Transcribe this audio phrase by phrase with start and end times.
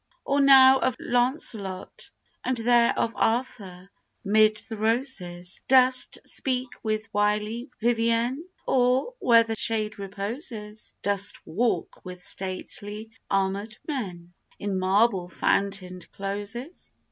[0.25, 2.09] Or now of Launcelot,
[2.43, 3.87] and then Of Arthur,
[4.25, 8.43] 'mid the roses, Dost speak with wily Vivien?
[8.65, 16.95] Or, where the shade reposes, Dost walk with stately, armored men In marble fountained closes?